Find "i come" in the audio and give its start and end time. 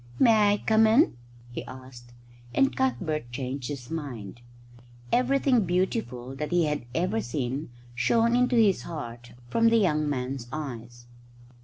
0.53-0.87